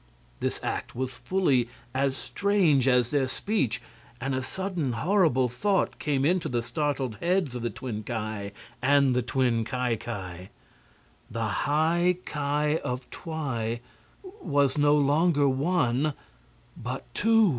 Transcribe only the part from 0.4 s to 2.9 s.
act was fully as strange